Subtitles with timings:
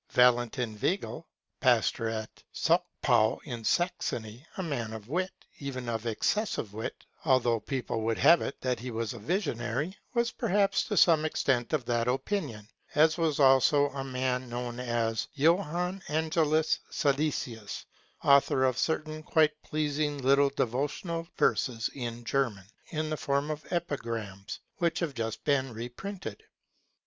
[0.13, 1.25] Valentin Weigel,
[1.59, 8.01] Pastor of Zschopau in Saxony, a man of wit, even of excessive wit, although people
[8.01, 12.07] would have it that he was a visionary, was perhaps to some extent of that
[12.07, 17.85] opinion; as was also a man known as Johann Angelus Silesius,
[18.23, 24.61] author of certain quite pleasing little devotional verses in German, in the form of epigrams,
[24.79, 26.41] which have just been reprinted.